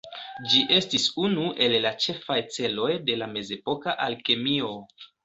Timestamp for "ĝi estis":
0.51-1.03